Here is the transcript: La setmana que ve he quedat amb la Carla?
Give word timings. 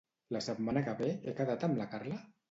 La 0.35 0.39
setmana 0.43 0.81
que 0.87 0.95
ve 1.01 1.09
he 1.11 1.33
quedat 1.41 1.65
amb 1.69 1.77
la 1.83 1.87
Carla? 1.93 2.19